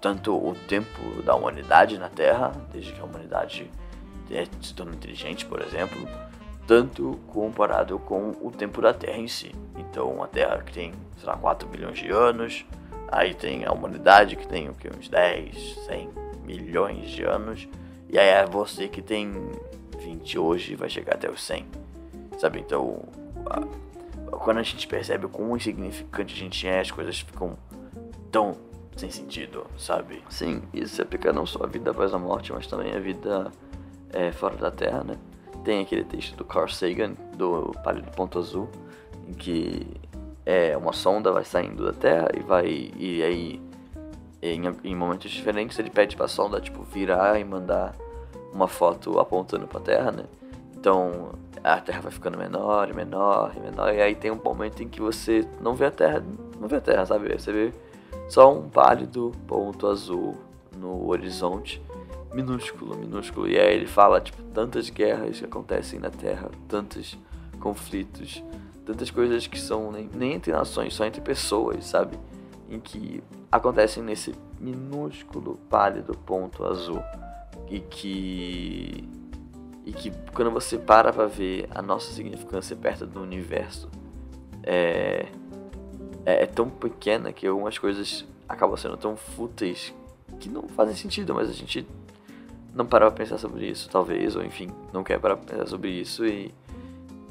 tanto 0.00 0.34
o 0.34 0.54
tempo 0.66 1.22
da 1.22 1.34
humanidade 1.34 1.98
na 1.98 2.08
Terra, 2.08 2.52
desde 2.72 2.92
que 2.92 3.00
a 3.00 3.04
humanidade 3.04 3.70
é, 4.30 4.46
se 4.62 4.74
tornou 4.74 4.94
inteligente, 4.94 5.44
por 5.44 5.60
exemplo, 5.60 6.08
tanto 6.66 7.18
comparado 7.28 7.98
com 7.98 8.30
o 8.42 8.50
tempo 8.50 8.80
da 8.80 8.92
Terra 8.92 9.18
em 9.18 9.28
si. 9.28 9.54
Então, 9.76 10.22
a 10.22 10.26
Terra 10.26 10.62
que 10.62 10.72
tem, 10.72 10.92
sei 11.16 11.26
lá, 11.26 11.36
4 11.36 11.68
bilhões 11.68 11.98
de 11.98 12.10
anos, 12.10 12.64
Aí 13.10 13.34
tem 13.34 13.64
a 13.64 13.72
humanidade 13.72 14.36
que 14.36 14.46
tem 14.46 14.68
o 14.68 14.74
que, 14.74 14.88
uns 14.88 15.08
10, 15.08 15.86
100 15.86 16.10
milhões 16.44 17.10
de 17.10 17.24
anos. 17.24 17.68
E 18.08 18.18
aí 18.18 18.28
é 18.28 18.46
você 18.46 18.88
que 18.88 19.02
tem 19.02 19.32
20 19.98 20.38
hoje 20.38 20.72
e 20.72 20.76
vai 20.76 20.88
chegar 20.88 21.14
até 21.14 21.30
os 21.30 21.42
100. 21.42 21.66
Sabe? 22.38 22.60
Então, 22.60 23.02
a, 23.46 23.60
quando 24.36 24.58
a 24.58 24.62
gente 24.62 24.86
percebe 24.86 25.26
o 25.26 25.28
quão 25.28 25.56
insignificante 25.56 26.34
a 26.34 26.36
gente 26.36 26.66
é, 26.66 26.80
as 26.80 26.90
coisas 26.90 27.20
ficam 27.20 27.56
tão 28.30 28.56
sem 28.96 29.10
sentido, 29.10 29.64
sabe? 29.78 30.22
Sim, 30.28 30.62
isso 30.74 30.96
se 30.96 31.02
aplica 31.02 31.32
não 31.32 31.46
só 31.46 31.64
a 31.64 31.66
vida 31.66 31.92
após 31.92 32.12
a 32.12 32.18
morte, 32.18 32.52
mas 32.52 32.66
também 32.66 32.94
a 32.94 32.98
vida 32.98 33.50
é, 34.12 34.32
fora 34.32 34.56
da 34.56 34.70
Terra, 34.70 35.04
né? 35.04 35.16
Tem 35.64 35.80
aquele 35.80 36.04
texto 36.04 36.36
do 36.36 36.44
Carl 36.44 36.68
Sagan, 36.68 37.12
do 37.36 37.72
Pálido 37.84 38.10
Ponto 38.10 38.38
Azul, 38.38 38.68
em 39.28 39.32
que 39.32 39.86
é, 40.48 40.74
uma 40.78 40.94
sonda 40.94 41.30
vai 41.30 41.44
saindo 41.44 41.84
da 41.84 41.92
Terra 41.92 42.30
e 42.34 42.40
vai. 42.40 42.90
E 42.96 43.22
aí, 43.22 43.60
em, 44.40 44.62
em 44.82 44.96
momentos 44.96 45.30
diferentes, 45.30 45.78
ele 45.78 45.90
pede 45.90 46.16
pra 46.16 46.26
sonda, 46.26 46.58
tipo, 46.58 46.82
virar 46.84 47.38
e 47.38 47.44
mandar 47.44 47.94
uma 48.50 48.66
foto 48.66 49.20
apontando 49.20 49.66
pra 49.66 49.78
Terra, 49.78 50.10
né? 50.10 50.24
Então, 50.74 51.32
a 51.62 51.78
Terra 51.82 52.00
vai 52.00 52.10
ficando 52.10 52.38
menor 52.38 52.88
e 52.88 52.94
menor 52.94 53.52
e 53.54 53.60
menor. 53.60 53.94
E 53.94 54.00
aí 54.00 54.14
tem 54.14 54.30
um 54.30 54.40
momento 54.42 54.82
em 54.82 54.88
que 54.88 55.02
você 55.02 55.46
não 55.60 55.74
vê 55.74 55.84
a 55.84 55.90
Terra, 55.90 56.24
não 56.58 56.66
vê 56.66 56.76
a 56.76 56.80
Terra, 56.80 57.04
sabe? 57.04 57.30
Você 57.30 57.52
vê 57.52 57.72
só 58.26 58.50
um 58.50 58.70
pálido 58.70 59.32
ponto 59.46 59.86
azul 59.86 60.34
no 60.78 61.10
horizonte, 61.10 61.82
minúsculo, 62.32 62.96
minúsculo. 62.96 63.46
E 63.46 63.58
aí 63.58 63.74
ele 63.74 63.86
fala, 63.86 64.18
tipo, 64.18 64.42
tantas 64.54 64.88
guerras 64.88 65.40
que 65.40 65.44
acontecem 65.44 66.00
na 66.00 66.08
Terra, 66.08 66.50
tantos 66.66 67.18
conflitos, 67.60 68.42
tantas 68.88 69.10
coisas 69.10 69.46
que 69.46 69.60
são 69.60 69.92
nem, 69.92 70.08
nem 70.14 70.32
entre 70.32 70.50
nações, 70.50 70.94
só 70.94 71.04
entre 71.04 71.20
pessoas, 71.20 71.84
sabe? 71.84 72.18
Em 72.70 72.80
que 72.80 73.22
acontecem 73.52 74.02
nesse 74.02 74.34
minúsculo, 74.58 75.58
pálido 75.68 76.16
ponto 76.16 76.64
azul. 76.64 77.02
E 77.70 77.80
que. 77.80 79.06
E 79.84 79.92
que 79.92 80.10
quando 80.32 80.50
você 80.50 80.78
para 80.78 81.12
pra 81.12 81.26
ver 81.26 81.68
a 81.70 81.82
nossa 81.82 82.10
significância 82.12 82.74
perto 82.74 83.06
do 83.06 83.20
universo, 83.20 83.90
é. 84.62 85.26
É, 86.24 86.44
é 86.44 86.46
tão 86.46 86.70
pequena 86.70 87.30
que 87.30 87.46
algumas 87.46 87.76
coisas 87.78 88.26
acabam 88.48 88.76
sendo 88.76 88.96
tão 88.96 89.16
fúteis 89.16 89.94
que 90.40 90.48
não 90.48 90.66
fazem 90.68 90.94
sentido, 90.94 91.34
mas 91.34 91.50
a 91.50 91.52
gente 91.52 91.86
não 92.74 92.86
para 92.86 93.10
pra 93.10 93.24
pensar 93.24 93.36
sobre 93.36 93.66
isso, 93.66 93.88
talvez, 93.90 94.34
ou 94.34 94.42
enfim, 94.44 94.68
não 94.92 95.04
quer 95.04 95.18
parar 95.20 95.36
pra 95.36 95.54
pensar 95.54 95.66
sobre 95.66 95.90
isso 95.90 96.24
e 96.26 96.54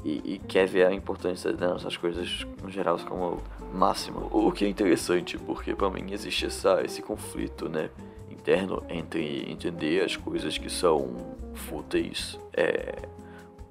e, 0.04 0.34
e, 0.34 0.38
quer 0.38 0.66
ver 0.66 0.86
a 0.86 0.92
importância 0.92 1.52
dessas 1.52 1.96
coisas 1.96 2.46
no 2.62 2.70
geral 2.70 2.98
como 3.00 3.42
máximo. 3.72 4.28
O 4.30 4.52
que 4.52 4.64
é 4.64 4.68
interessante, 4.68 5.36
porque 5.38 5.74
para 5.74 5.90
mim 5.90 6.12
existe 6.12 6.46
essa, 6.46 6.80
esse 6.84 7.02
conflito 7.02 7.68
né, 7.68 7.90
interno 8.30 8.82
entre 8.88 9.50
entender 9.50 10.04
as 10.04 10.16
coisas 10.16 10.56
que 10.56 10.70
são 10.70 11.36
fúteis 11.54 12.38
é, 12.52 12.94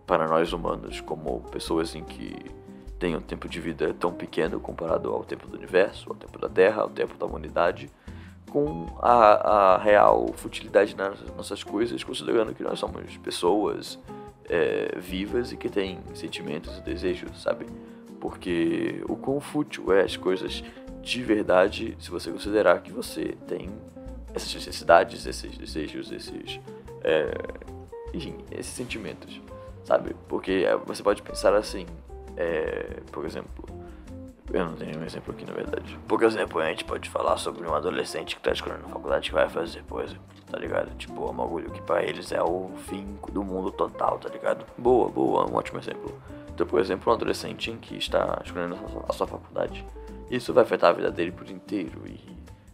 para 0.05 0.27
nós 0.27 0.51
humanos, 0.53 1.01
como 1.01 1.41
pessoas 1.49 1.95
em 1.95 2.03
que 2.03 2.35
têm 2.99 3.15
um 3.15 3.21
tempo 3.21 3.47
de 3.47 3.59
vida 3.59 3.93
tão 3.93 4.11
pequeno 4.13 4.59
comparado 4.59 5.09
ao 5.09 5.23
tempo 5.23 5.47
do 5.47 5.57
universo, 5.57 6.09
ao 6.09 6.15
tempo 6.15 6.37
da 6.39 6.49
Terra, 6.49 6.81
ao 6.81 6.89
tempo 6.89 7.15
da 7.17 7.25
humanidade, 7.25 7.89
com 8.49 8.87
a, 9.01 9.75
a 9.75 9.77
real 9.77 10.27
futilidade 10.33 10.95
nas 10.95 11.19
nossas 11.35 11.63
coisas, 11.63 12.03
considerando 12.03 12.53
que 12.53 12.63
nós 12.63 12.79
somos 12.79 13.17
pessoas 13.17 13.99
é, 14.49 14.97
vivas 14.99 15.51
e 15.51 15.57
que 15.57 15.69
têm 15.69 15.99
sentimentos 16.13 16.77
e 16.77 16.81
desejos, 16.81 17.41
sabe? 17.41 17.65
Porque 18.19 19.01
o 19.07 19.15
quão 19.15 19.39
fútil 19.39 19.93
é 19.93 20.01
as 20.01 20.17
coisas 20.17 20.63
de 21.01 21.23
verdade 21.23 21.95
se 21.99 22.09
você 22.09 22.31
considerar 22.31 22.81
que 22.81 22.91
você 22.91 23.35
tem 23.47 23.69
essas 24.33 24.53
necessidades, 24.53 25.25
esses 25.25 25.57
desejos, 25.57 26.11
esses. 26.11 26.59
É, 27.03 27.31
enfim, 28.13 28.35
esses 28.51 28.73
sentimentos, 28.73 29.41
sabe? 29.83 30.15
Porque 30.27 30.65
é, 30.65 30.75
você 30.75 31.03
pode 31.03 31.21
pensar 31.21 31.53
assim, 31.53 31.85
é, 32.35 33.01
por 33.11 33.25
exemplo, 33.25 33.66
eu 34.51 34.65
não 34.65 34.75
tenho 34.75 34.99
um 34.99 35.03
exemplo 35.03 35.33
aqui 35.33 35.45
na 35.45 35.53
verdade. 35.53 35.97
Por 36.07 36.23
exemplo, 36.23 36.61
a 36.61 36.69
gente 36.69 36.85
pode 36.85 37.09
falar 37.09 37.37
sobre 37.37 37.67
um 37.67 37.73
adolescente 37.73 38.35
que 38.35 38.41
tá 38.41 38.51
escolhendo 38.51 38.83
na 38.83 38.89
faculdade 38.89 39.29
que 39.29 39.35
vai 39.35 39.49
fazer, 39.49 39.79
exemplo, 39.79 40.23
tá 40.49 40.57
ligado? 40.57 40.95
Tipo, 40.97 41.27
é 41.27 41.31
um 41.31 41.35
bagulho 41.35 41.71
que 41.71 41.81
pra 41.81 42.03
eles 42.03 42.31
é 42.31 42.41
o 42.41 42.71
fim 42.87 43.17
do 43.31 43.43
mundo 43.43 43.71
total, 43.71 44.17
tá 44.17 44.29
ligado? 44.29 44.65
Boa, 44.77 45.09
boa, 45.09 45.49
um 45.49 45.55
ótimo 45.55 45.79
exemplo. 45.79 46.17
Então, 46.53 46.65
por 46.65 46.79
exemplo, 46.79 47.11
um 47.11 47.15
adolescente 47.15 47.71
que 47.73 47.97
está 47.97 48.41
escolhendo 48.43 48.77
a 49.07 49.13
sua 49.13 49.27
faculdade. 49.27 49.85
Isso 50.31 50.53
vai 50.53 50.63
afetar 50.63 50.89
a 50.89 50.93
vida 50.93 51.11
dele 51.11 51.31
por 51.31 51.49
inteiro 51.49 52.01
e, 52.05 52.19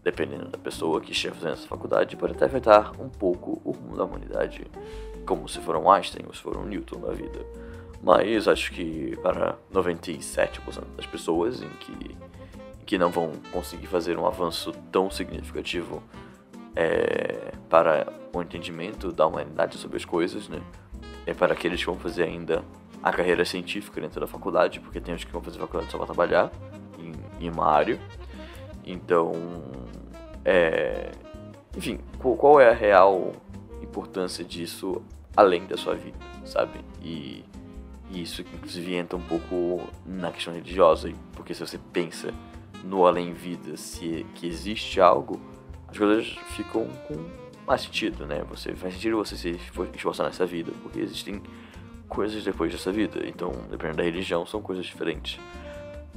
dependendo 0.04 0.48
da 0.48 0.58
pessoa 0.58 1.02
que 1.02 1.12
estiver 1.12 1.34
fazendo 1.34 1.54
essa 1.54 1.68
faculdade, 1.68 2.16
pode 2.16 2.34
até 2.34 2.46
afetar 2.46 2.94
um 3.02 3.10
pouco 3.10 3.62
o 3.64 3.72
rumo 3.72 3.98
da 3.98 4.06
humanidade, 4.06 4.66
como 5.26 5.50
se 5.50 5.60
for 5.60 5.76
um 5.76 5.92
Einstein 5.92 6.26
ou 6.28 6.34
se 6.34 6.42
for 6.42 6.56
um 6.56 6.66
Newton 6.66 7.00
da 7.00 7.12
vida. 7.12 7.46
Mas 8.04 8.50
acho 8.50 8.74
que 8.74 9.18
para 9.24 9.58
97% 9.74 10.84
das 10.98 11.06
pessoas 11.06 11.64
em 11.64 11.70
que, 11.70 12.18
que 12.86 12.98
não 12.98 13.10
vão 13.10 13.32
conseguir 13.54 13.88
fazer 13.88 14.20
um 14.20 14.28
avanço 14.28 14.74
tão 14.92 15.10
significativo 15.10 16.04
é, 16.76 17.54
para 17.70 18.12
o 18.34 18.42
entendimento 18.42 19.14
da 19.14 19.26
humanidade 19.26 19.78
sobre 19.78 19.96
as 19.96 20.04
coisas, 20.04 20.50
né? 20.50 20.62
É 21.26 21.34
para 21.34 21.54
aqueles 21.54 21.80
que 21.80 21.86
vão 21.86 21.98
fazer 21.98 22.24
ainda 22.24 22.62
a 23.02 23.12
carreira 23.12 23.46
científica 23.46 24.02
dentro 24.02 24.20
da 24.20 24.28
faculdade, 24.28 24.82
porque 24.82 25.00
tem 25.00 25.16
os 25.16 25.24
que 25.24 25.32
vão 25.32 25.42
fazer 25.42 25.60
faculdade 25.60 25.90
só 25.90 25.98
para 25.98 26.08
trabalhar 26.08 26.52
em, 27.00 27.46
em 27.46 27.50
uma 27.50 27.68
área. 27.68 27.98
Então, 28.86 29.32
é, 30.44 31.10
enfim, 31.78 32.00
qual 32.20 32.60
é 32.60 32.70
a 32.70 32.74
real 32.74 33.32
importância 33.82 34.44
disso 34.44 35.02
além 35.38 35.66
da 35.66 35.78
sua 35.78 35.96
vida, 35.96 36.18
sabe? 36.44 36.84
E, 37.02 37.46
e 38.14 38.22
isso 38.22 38.42
inclusive 38.42 38.94
entra 38.94 39.18
um 39.18 39.22
pouco 39.22 39.90
na 40.06 40.32
questão 40.32 40.54
religiosa, 40.54 41.12
porque 41.34 41.54
se 41.54 41.66
você 41.66 41.80
pensa 41.92 42.34
no 42.84 43.06
além-vida, 43.08 43.76
se 43.76 44.26
que 44.36 44.46
existe 44.48 45.02
algo, 45.02 45.42
as 45.88 45.98
coisas 45.98 46.28
ficam 46.56 46.88
com 47.08 47.16
mais 47.66 47.82
sentido, 47.82 48.26
né? 48.26 48.44
Você 48.50 48.76
faz 48.76 48.94
sentido 48.94 49.18
você 49.18 49.36
se 49.36 49.60
esforçar 49.96 50.26
nessa 50.26 50.46
vida, 50.46 50.72
porque 50.82 51.00
existem 51.00 51.42
coisas 52.08 52.44
depois 52.44 52.72
dessa 52.72 52.92
vida. 52.92 53.26
Então, 53.26 53.52
dependendo 53.70 53.98
da 53.98 54.04
religião, 54.04 54.46
são 54.46 54.62
coisas 54.62 54.86
diferentes. 54.86 55.40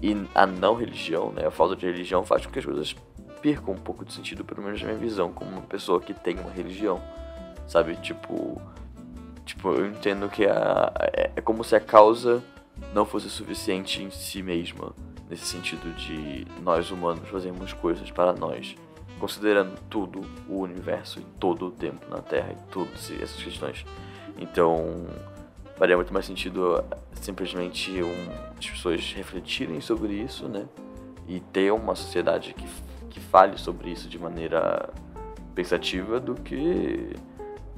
E 0.03 0.15
a 0.35 0.47
não 0.47 0.75
religião, 0.75 1.33
né, 1.33 1.47
a 1.47 1.51
falta 1.51 1.75
de 1.75 1.87
religião 1.87 2.25
faz 2.25 2.45
com 2.45 2.53
que 2.53 2.59
as 2.59 2.65
coisas 2.65 2.95
percam 3.41 3.75
um 3.75 3.79
pouco 3.79 4.05
de 4.05 4.13
sentido, 4.13 4.45
pelo 4.45 4.63
menos 4.63 4.81
na 4.83 4.89
minha 4.89 4.99
visão, 4.99 5.33
como 5.33 5.51
uma 5.53 5.63
pessoa 5.63 6.01
que 6.01 6.13
tem 6.13 6.39
uma 6.39 6.51
religião. 6.51 7.01
Sabe, 7.67 7.97
tipo, 7.97 8.61
tipo, 9.57 9.71
eu 9.71 9.87
entendo 9.87 10.29
que 10.29 10.47
a, 10.47 10.93
é, 11.13 11.31
é 11.37 11.41
como 11.41 11.65
se 11.65 11.75
a 11.75 11.81
causa 11.81 12.43
não 12.95 13.05
fosse 13.05 13.29
suficiente 13.29 14.03
em 14.03 14.11
si 14.11 14.43
mesma, 14.43 14.93
nesse 15.29 15.47
sentido 15.47 15.93
de 15.97 16.47
nós 16.63 16.91
humanos 16.91 17.29
fazemos 17.29 17.73
coisas 17.73 18.11
para 18.11 18.33
nós, 18.33 18.77
considerando 19.19 19.79
tudo, 19.89 20.23
o 20.49 20.61
universo 20.61 21.19
e 21.19 21.23
todo 21.41 21.67
o 21.67 21.71
tempo 21.71 22.07
na 22.09 22.19
Terra 22.19 22.53
e 22.53 22.73
todas 22.73 23.11
essas 23.11 23.43
questões. 23.43 23.85
Então, 24.39 25.07
faria 25.77 25.97
muito 25.97 26.13
mais 26.13 26.27
sentido 26.27 26.85
simplesmente 27.15 27.91
um, 28.03 28.29
as 28.59 28.69
pessoas 28.69 29.13
refletirem 29.15 29.81
sobre 29.81 30.13
isso, 30.13 30.47
né? 30.49 30.67
E 31.27 31.41
ter 31.41 31.73
uma 31.73 31.95
sociedade 31.95 32.55
que, 32.55 32.69
que 33.09 33.19
fale 33.19 33.59
sobre 33.59 33.91
isso 33.91 34.07
de 34.09 34.19
maneira 34.19 34.91
pensativa 35.55 36.21
do 36.21 36.35
que 36.35 37.17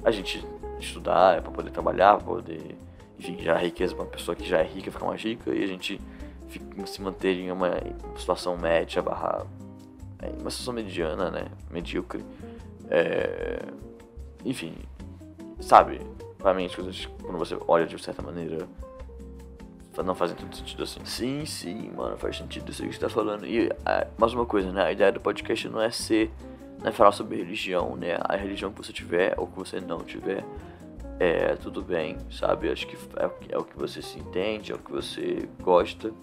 a 0.03 0.11
gente 0.11 0.45
estudar 0.79 1.41
para 1.41 1.51
poder 1.51 1.71
trabalhar, 1.71 2.17
pra 2.17 2.25
poder, 2.25 2.77
enfim, 3.17 3.37
gerar 3.39 3.57
riqueza 3.57 3.93
para 3.93 4.05
uma 4.05 4.11
pessoa 4.11 4.35
que 4.35 4.47
já 4.47 4.59
é 4.59 4.63
rica 4.63 4.91
ficar 4.91 5.05
mais 5.05 5.21
rica 5.21 5.53
e 5.53 5.63
a 5.63 5.67
gente 5.67 5.99
fica, 6.47 6.85
se 6.87 7.01
manter 7.01 7.37
em 7.37 7.51
uma 7.51 7.71
situação 8.15 8.57
média 8.57 9.01
barra 9.01 9.45
é, 10.21 10.27
uma 10.39 10.49
situação 10.49 10.73
mediana, 10.73 11.31
né? 11.31 11.45
Medíocre. 11.69 12.23
É, 12.89 13.59
enfim, 14.45 14.75
sabe? 15.59 16.01
Pra 16.37 16.53
mim 16.53 16.65
as 16.65 16.75
coisas, 16.75 17.07
quando 17.21 17.37
você 17.37 17.57
olha 17.67 17.85
de 17.85 18.01
certa 18.01 18.21
maneira, 18.21 18.67
não 20.03 20.15
fazem 20.15 20.35
tanto 20.35 20.55
sentido 20.55 20.83
assim. 20.83 21.03
Sim, 21.03 21.45
sim, 21.45 21.91
mano, 21.95 22.17
faz 22.17 22.37
sentido 22.37 22.69
isso 22.69 22.83
que 22.83 22.93
você 22.93 22.99
tá 22.99 23.09
falando. 23.09 23.45
E 23.45 23.69
é, 23.85 24.07
mais 24.17 24.33
uma 24.33 24.45
coisa, 24.45 24.71
né? 24.71 24.83
A 24.83 24.91
ideia 24.91 25.11
do 25.11 25.19
podcast 25.19 25.67
não 25.69 25.81
é 25.81 25.91
ser. 25.91 26.31
Não 26.79 26.89
é 26.89 26.91
falar 26.91 27.11
sobre 27.11 27.37
religião, 27.37 27.95
né? 27.95 28.17
A 28.21 28.35
religião 28.35 28.71
que 28.71 28.77
você 28.77 28.93
tiver 28.93 29.35
ou 29.37 29.47
que 29.47 29.57
você 29.57 29.79
não 29.79 29.99
tiver. 29.99 30.43
É, 31.19 31.55
tudo 31.57 31.81
bem, 31.81 32.17
sabe? 32.31 32.69
Acho 32.69 32.87
que 32.87 32.97
é 33.17 33.25
o 33.25 33.29
que, 33.29 33.53
é 33.53 33.57
o 33.57 33.63
que 33.65 33.77
você 33.77 34.01
se 34.01 34.17
entende, 34.17 34.71
é 34.71 34.75
o 34.75 34.77
que 34.77 34.91
você 34.91 35.49
gosta. 35.61 36.13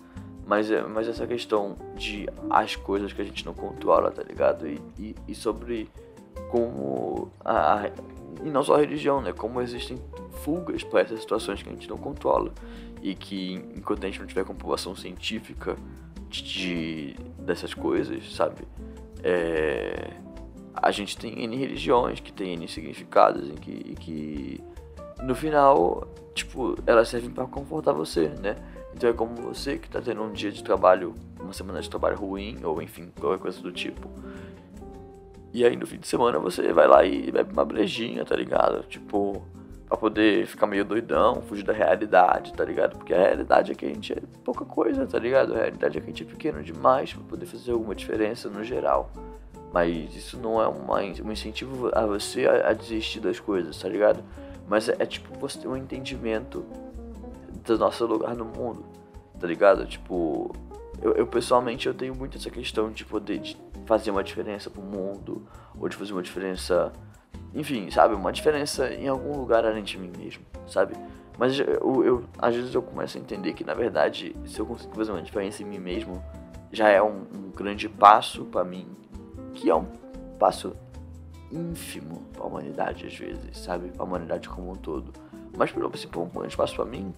Mas, 0.46 0.70
é, 0.70 0.80
mas 0.82 1.06
essa 1.06 1.26
questão 1.26 1.76
de 1.94 2.26
as 2.48 2.76
coisas 2.76 3.12
que 3.12 3.20
a 3.20 3.24
gente 3.24 3.44
não 3.44 3.52
controla, 3.52 4.10
tá 4.10 4.22
ligado? 4.22 4.66
E, 4.66 4.80
e, 4.98 5.14
e 5.28 5.34
sobre 5.34 5.90
como 6.50 7.30
a, 7.44 7.74
a, 7.74 7.88
e 8.42 8.48
não 8.48 8.62
só 8.62 8.76
a 8.76 8.78
religião, 8.78 9.20
né? 9.20 9.32
Como 9.32 9.60
existem 9.60 10.00
fugas 10.42 10.82
para 10.82 11.00
essas 11.00 11.20
situações 11.20 11.62
que 11.62 11.68
a 11.68 11.72
gente 11.72 11.88
não 11.88 11.98
controla 11.98 12.52
e 13.02 13.14
que 13.14 13.54
enquanto 13.74 14.04
a 14.04 14.06
gente 14.06 14.20
não 14.20 14.26
tiver 14.26 14.44
comprovação 14.44 14.94
científica 14.94 15.76
de, 16.28 17.14
dessas 17.38 17.74
coisas, 17.74 18.34
sabe? 18.34 18.62
É, 19.22 20.10
a 20.76 20.90
gente 20.90 21.16
tem 21.16 21.42
N 21.44 21.56
religiões 21.56 22.20
que 22.20 22.32
tem 22.32 22.54
N 22.54 22.68
significados 22.68 23.48
e 23.48 23.52
que, 23.52 23.70
e 23.70 23.94
que 23.94 24.64
no 25.22 25.34
final, 25.34 26.06
tipo, 26.34 26.76
elas 26.86 27.08
servem 27.08 27.30
para 27.30 27.46
confortar 27.46 27.92
você, 27.92 28.28
né? 28.28 28.56
Então 28.94 29.10
é 29.10 29.12
como 29.12 29.34
você 29.36 29.78
que 29.78 29.88
tá 29.88 30.00
tendo 30.00 30.22
um 30.22 30.32
dia 30.32 30.50
de 30.50 30.62
trabalho, 30.62 31.14
uma 31.40 31.52
semana 31.52 31.80
de 31.80 31.88
trabalho 31.88 32.16
ruim, 32.16 32.58
ou 32.64 32.80
enfim, 32.80 33.12
qualquer 33.18 33.40
coisa 33.40 33.60
do 33.60 33.72
tipo. 33.72 34.08
E 35.52 35.64
aí 35.64 35.76
no 35.76 35.86
fim 35.86 35.98
de 35.98 36.06
semana 36.06 36.38
você 36.38 36.72
vai 36.72 36.86
lá 36.86 37.04
e 37.04 37.30
bebe 37.30 37.52
uma 37.52 37.64
brejinha, 37.64 38.24
tá 38.24 38.36
ligado? 38.36 38.82
Tipo, 38.88 39.42
pra 39.88 39.96
poder 39.96 40.46
ficar 40.46 40.66
meio 40.66 40.84
doidão, 40.84 41.42
fugir 41.42 41.64
da 41.64 41.72
realidade, 41.72 42.52
tá 42.52 42.64
ligado? 42.64 42.96
Porque 42.96 43.14
a 43.14 43.18
realidade 43.18 43.72
é 43.72 43.74
que 43.74 43.86
a 43.86 43.88
gente 43.88 44.12
é 44.12 44.20
pouca 44.44 44.64
coisa, 44.64 45.06
tá 45.06 45.18
ligado? 45.18 45.54
A 45.54 45.58
realidade 45.58 45.98
é 45.98 46.00
que 46.00 46.06
a 46.06 46.10
gente 46.10 46.22
é 46.24 46.26
pequeno 46.26 46.62
demais 46.62 47.12
pra 47.12 47.22
poder 47.24 47.46
fazer 47.46 47.72
alguma 47.72 47.94
diferença 47.94 48.48
no 48.48 48.64
geral. 48.64 49.10
Mas 49.76 50.16
isso 50.16 50.38
não 50.38 50.58
é 50.58 50.66
uma, 50.66 51.00
um 51.00 51.30
incentivo 51.30 51.90
a 51.92 52.06
você 52.06 52.46
a, 52.46 52.70
a 52.70 52.72
desistir 52.72 53.20
das 53.20 53.38
coisas, 53.38 53.78
tá 53.78 53.86
ligado? 53.86 54.24
Mas 54.66 54.88
é, 54.88 54.96
é, 54.98 55.04
tipo 55.04 55.38
você 55.38 55.58
ter 55.58 55.68
um 55.68 55.76
entendimento 55.76 56.64
do 57.62 57.76
nosso 57.76 58.06
lugar 58.06 58.34
no 58.34 58.46
mundo, 58.46 58.86
tá 59.38 59.46
ligado? 59.46 59.84
Tipo, 59.84 60.50
eu, 61.02 61.12
eu, 61.12 61.26
pessoalmente 61.26 61.86
eu 61.86 61.92
tenho 61.92 62.14
muito 62.14 62.38
essa 62.38 62.48
questão 62.48 62.90
de 62.90 63.04
poder 63.04 63.38
de 63.38 63.54
fazer 63.84 64.10
uma 64.10 64.24
diferença 64.24 64.70
pro 64.70 64.80
mundo, 64.80 65.46
ou 65.78 65.90
de 65.90 65.94
fazer 65.94 66.12
uma 66.12 66.22
diferença, 66.22 66.90
enfim, 67.54 67.90
sabe, 67.90 68.14
uma 68.14 68.32
diferença 68.32 68.88
em 68.88 69.08
algum 69.08 69.36
lugar 69.36 69.66
além 69.66 69.84
de 69.84 69.98
mim 69.98 70.10
mesmo, 70.16 70.42
sabe? 70.66 70.94
Mas 71.36 71.58
eu, 71.60 72.02
eu 72.02 72.24
às 72.38 72.54
vezes 72.54 72.74
eu 72.74 72.80
começo 72.80 73.18
a 73.18 73.20
entender 73.20 73.52
que 73.52 73.62
na 73.62 73.74
verdade, 73.74 74.34
se 74.46 74.58
eu 74.58 74.64
conseguir 74.64 74.96
fazer 74.96 75.12
uma 75.12 75.20
diferença 75.20 75.62
em 75.62 75.66
mim 75.66 75.78
mesmo, 75.78 76.24
já 76.72 76.88
é 76.88 77.02
um, 77.02 77.26
um 77.34 77.50
grande 77.54 77.90
passo 77.90 78.46
para 78.46 78.64
mim, 78.64 78.96
que 79.56 79.70
é 79.70 79.74
um 79.74 79.86
passo 80.38 80.76
ínfimo 81.50 82.22
para 82.32 82.44
a 82.44 82.46
humanidade 82.46 83.06
às 83.06 83.16
vezes, 83.16 83.58
sabe? 83.58 83.88
Para 83.88 84.02
a 84.02 84.06
humanidade 84.06 84.48
como 84.48 84.70
um 84.70 84.76
todo. 84.76 85.12
Mas 85.56 85.72
pelo 85.72 85.90
assim, 85.92 86.08
um 86.16 86.28
grande 86.28 86.56
passo 86.56 86.76
para 86.76 86.84
mim, 86.84 87.12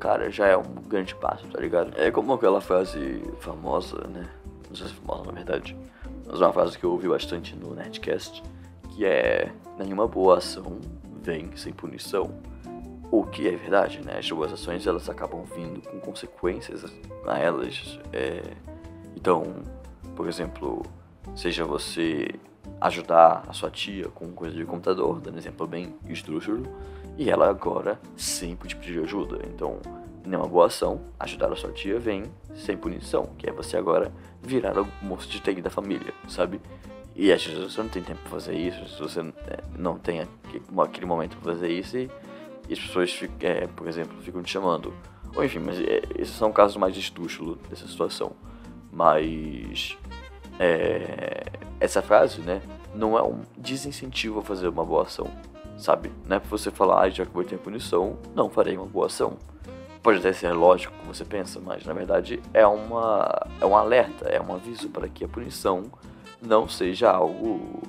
cara, 0.00 0.30
já 0.30 0.46
é 0.48 0.56
um 0.56 0.74
grande 0.88 1.14
passo, 1.14 1.46
tá 1.46 1.60
ligado? 1.60 1.92
É 1.96 2.10
como 2.10 2.32
aquela 2.32 2.60
frase 2.60 3.22
famosa, 3.38 4.06
né? 4.08 4.28
Não 4.68 4.76
sei 4.76 4.88
se 4.88 4.92
é 4.92 4.96
famosa 4.96 5.24
na 5.26 5.32
verdade, 5.32 5.76
mas 6.26 6.40
uma 6.40 6.52
frase 6.52 6.76
que 6.76 6.84
eu 6.84 6.90
ouvi 6.90 7.08
bastante 7.08 7.54
no 7.54 7.74
Nerdcast, 7.74 8.42
que 8.90 9.04
é 9.04 9.52
nenhuma 9.78 10.08
boa 10.08 10.38
ação 10.38 10.80
vem 11.22 11.56
sem 11.56 11.72
punição. 11.72 12.30
O 13.10 13.24
que 13.24 13.46
é 13.46 13.52
verdade, 13.52 14.00
né? 14.04 14.18
As 14.18 14.28
boas 14.28 14.52
ações 14.52 14.84
elas 14.84 15.08
acabam 15.08 15.44
vindo 15.44 15.80
com 15.80 16.00
consequências 16.00 16.84
a 17.24 17.38
elas. 17.38 18.00
É... 18.12 18.42
Então, 19.14 19.44
por 20.16 20.28
exemplo, 20.28 20.82
seja 21.34 21.64
você 21.64 22.28
ajudar 22.80 23.44
a 23.48 23.52
sua 23.52 23.70
tia 23.70 24.08
com 24.08 24.30
coisa 24.32 24.56
de 24.56 24.64
computador, 24.64 25.20
dando 25.20 25.38
exemplo 25.38 25.66
bem 25.66 25.94
esdrúxulo, 26.08 26.66
e 27.16 27.30
ela 27.30 27.48
agora 27.48 27.98
sempre 28.16 28.68
te 28.68 28.76
pedir 28.76 29.02
ajuda. 29.02 29.40
Então, 29.46 29.80
nenhuma 30.24 30.48
boa 30.48 30.66
ação, 30.66 31.00
ajudar 31.18 31.52
a 31.52 31.56
sua 31.56 31.72
tia 31.72 31.98
vem 31.98 32.24
sem 32.54 32.76
punição, 32.76 33.30
que 33.38 33.48
é 33.48 33.52
você 33.52 33.76
agora 33.76 34.12
virar 34.42 34.78
o 34.78 34.86
moço 35.02 35.28
de 35.28 35.40
TI 35.40 35.62
da 35.62 35.70
família, 35.70 36.12
sabe? 36.28 36.60
E 37.14 37.32
às 37.32 37.44
vezes 37.44 37.72
você 37.72 37.80
não 37.80 37.88
tem 37.88 38.02
tempo 38.02 38.20
pra 38.20 38.30
fazer 38.30 38.54
isso, 38.54 38.86
se 38.88 39.00
você 39.00 39.20
é, 39.20 39.62
não 39.78 39.98
tem 39.98 40.26
aquele 40.78 41.06
momento 41.06 41.36
pra 41.38 41.54
fazer 41.54 41.70
isso, 41.70 41.96
e, 41.96 42.10
as 42.70 42.78
pessoas, 42.78 43.18
é, 43.40 43.66
por 43.68 43.86
exemplo, 43.88 44.20
ficam 44.20 44.42
te 44.42 44.50
chamando. 44.50 44.92
Ou 45.34 45.44
enfim, 45.44 45.60
mas 45.60 45.78
é, 45.80 46.02
esses 46.16 46.34
são 46.34 46.52
casos 46.52 46.76
mais 46.76 46.96
estúxulos 46.96 47.58
dessa 47.68 47.86
situação. 47.86 48.32
Mas 48.92 49.96
é, 50.58 51.44
essa 51.80 52.02
frase, 52.02 52.40
né, 52.40 52.62
não 52.94 53.16
é 53.18 53.22
um 53.22 53.42
desincentivo 53.56 54.40
a 54.40 54.42
fazer 54.42 54.68
uma 54.68 54.84
boa 54.84 55.02
ação, 55.02 55.28
sabe? 55.76 56.10
Não 56.26 56.36
é 56.36 56.40
pra 56.40 56.48
você 56.48 56.70
falar, 56.70 57.02
ah, 57.02 57.10
já 57.10 57.26
que 57.26 57.32
vou 57.32 57.44
ter 57.44 57.58
punição, 57.58 58.18
não 58.34 58.48
farei 58.48 58.76
uma 58.76 58.86
boa 58.86 59.06
ação. 59.06 59.36
Pode 60.02 60.18
até 60.18 60.32
ser 60.32 60.52
lógico 60.52 60.94
como 60.98 61.12
você 61.12 61.24
pensa, 61.24 61.60
mas 61.60 61.84
na 61.84 61.92
verdade 61.92 62.40
é, 62.54 62.66
uma, 62.66 63.28
é 63.60 63.66
um 63.66 63.76
alerta, 63.76 64.28
é 64.28 64.40
um 64.40 64.54
aviso 64.54 64.88
para 64.88 65.08
que 65.08 65.24
a 65.24 65.28
punição 65.28 65.84
não 66.40 66.68
seja 66.68 67.10
algo 67.10 67.82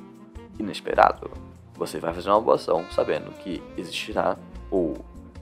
inesperado. 0.57 1.29
Você 1.75 1.99
vai 1.99 2.13
fazer 2.13 2.29
uma 2.29 2.41
boa 2.41 2.55
ação 2.55 2.83
sabendo 2.91 3.31
que 3.37 3.61
existirá 3.77 4.35
ou 4.71 4.97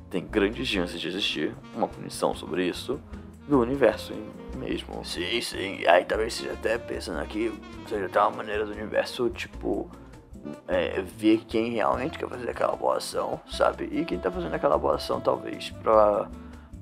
tem 0.09 0.25
grandes 0.25 0.67
chances 0.67 0.99
de 0.99 1.07
existir 1.07 1.55
uma 1.73 1.87
punição 1.87 2.35
sobre 2.35 2.67
isso 2.67 2.99
do 3.47 3.59
universo 3.59 4.13
mesmo. 4.55 5.03
Sim, 5.05 5.41
sim. 5.41 5.85
Aí 5.87 6.05
talvez 6.05 6.33
seja 6.33 6.53
até 6.53 6.77
pensando 6.77 7.19
aqui, 7.19 7.53
seja 7.87 8.05
até 8.05 8.19
uma 8.21 8.37
maneira 8.37 8.65
do 8.65 8.71
universo, 8.71 9.29
tipo, 9.29 9.89
é, 10.67 11.01
ver 11.01 11.45
quem 11.47 11.71
realmente 11.71 12.17
quer 12.17 12.27
fazer 12.27 12.49
aquela 12.49 12.75
boa 12.75 12.97
ação, 12.97 13.39
sabe? 13.49 13.89
E 13.91 14.05
quem 14.05 14.17
tá 14.17 14.31
fazendo 14.31 14.53
aquela 14.53 14.77
boa 14.77 14.95
ação, 14.95 15.19
talvez, 15.19 15.69
pra 15.69 16.29